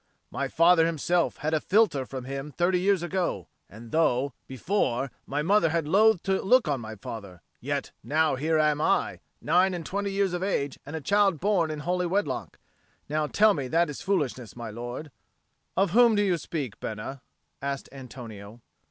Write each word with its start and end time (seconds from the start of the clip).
My 0.31 0.47
father 0.47 0.87
himself 0.87 1.37
had 1.37 1.53
a 1.53 1.61
philtre 1.61 2.07
from 2.07 2.25
him 2.25 2.51
thirty 2.51 2.79
years 2.79 3.03
ago; 3.03 3.49
and 3.69 3.91
though, 3.91 4.33
before, 4.47 5.11
my 5.27 5.43
mother 5.43 5.69
had 5.69 5.87
loathed 5.87 6.23
to 6.23 6.41
look 6.41 6.67
on 6.67 6.81
my 6.81 6.95
father, 6.95 7.43
yet 7.59 7.91
now 8.03 8.33
here 8.33 8.57
am 8.57 8.81
I, 8.81 9.19
nine 9.41 9.75
and 9.75 9.85
twenty 9.85 10.11
years 10.11 10.33
of 10.33 10.41
age 10.41 10.79
and 10.87 10.95
a 10.95 11.01
child 11.01 11.39
born 11.39 11.69
in 11.69 11.81
holy 11.81 12.07
wedlock. 12.07 12.57
Never 13.09 13.27
tell 13.31 13.53
me 13.53 13.67
that 13.67 13.89
it 13.89 13.91
is 13.91 14.01
foolishness, 14.01 14.55
my 14.55 14.71
lord!" 14.71 15.11
"Of 15.77 15.91
whom 15.91 16.15
do 16.15 16.23
you 16.23 16.39
speak, 16.39 16.79
Bena?" 16.79 17.21
asked 17.61 17.87
Antonio. 17.91 18.59